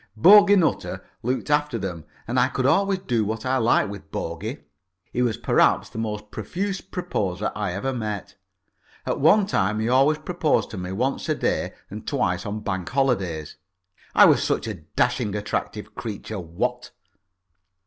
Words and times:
Bogey 0.17 0.55
Nutter 0.55 1.05
looked 1.21 1.51
after 1.51 1.77
them, 1.77 2.05
and 2.27 2.39
I 2.39 2.47
could 2.47 2.65
always 2.65 2.97
do 2.97 3.23
what 3.23 3.45
I 3.45 3.57
liked 3.57 3.91
with 3.91 4.09
Bogey. 4.09 4.63
He 5.13 5.21
was 5.21 5.37
perhaps 5.37 5.89
the 5.91 5.99
most 5.99 6.31
profuse 6.31 6.81
proposer 6.81 7.51
I 7.53 7.73
ever 7.73 7.93
met. 7.93 8.35
At 9.05 9.19
one 9.19 9.45
time 9.45 9.79
he 9.79 9.89
always 9.89 10.17
proposed 10.17 10.71
to 10.71 10.77
me 10.79 10.91
once 10.91 11.29
a 11.29 11.35
day 11.35 11.75
and 11.91 12.07
twice 12.07 12.47
on 12.47 12.61
Bank 12.61 12.89
holidays. 12.89 13.57
I 14.15 14.25
was 14.25 14.43
such 14.43 14.65
a 14.65 14.73
dashing, 14.73 15.35
attractive 15.35 15.93
creature, 15.93 16.39
what? 16.39 16.89